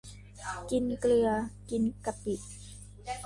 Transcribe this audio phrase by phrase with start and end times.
[0.71, 1.27] กินเกลือ
[1.69, 2.35] กินกะปิ